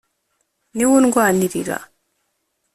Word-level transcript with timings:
Ni 0.75 0.83
we 0.89 0.93
undwanirira 0.99 1.77